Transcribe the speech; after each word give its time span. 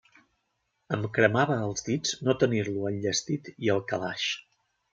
Em 0.97 1.03
cremava 1.17 1.57
als 1.67 1.85
dits 1.89 2.15
no 2.29 2.37
tenir-lo 2.45 2.89
enllestit 2.93 3.53
i 3.69 3.73
al 3.77 3.87
calaix. 3.93 4.29